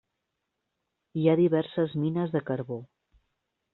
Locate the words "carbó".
2.51-2.79